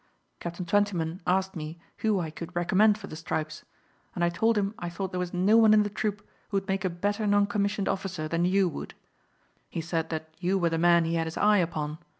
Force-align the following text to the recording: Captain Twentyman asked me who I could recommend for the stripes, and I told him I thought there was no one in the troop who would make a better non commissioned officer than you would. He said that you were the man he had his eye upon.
Captain 0.39 0.65
Twentyman 0.65 1.21
asked 1.27 1.55
me 1.55 1.77
who 1.97 2.19
I 2.19 2.31
could 2.31 2.55
recommend 2.55 2.97
for 2.97 3.05
the 3.05 3.15
stripes, 3.15 3.63
and 4.15 4.23
I 4.23 4.29
told 4.29 4.57
him 4.57 4.73
I 4.79 4.89
thought 4.89 5.11
there 5.11 5.19
was 5.19 5.31
no 5.31 5.57
one 5.57 5.75
in 5.75 5.83
the 5.83 5.91
troop 5.91 6.27
who 6.49 6.57
would 6.57 6.67
make 6.67 6.83
a 6.83 6.89
better 6.89 7.27
non 7.27 7.45
commissioned 7.45 7.87
officer 7.87 8.27
than 8.27 8.43
you 8.43 8.67
would. 8.67 8.95
He 9.69 9.79
said 9.79 10.09
that 10.09 10.33
you 10.39 10.57
were 10.57 10.71
the 10.71 10.79
man 10.79 11.05
he 11.05 11.13
had 11.13 11.27
his 11.27 11.37
eye 11.37 11.57
upon. 11.57 11.99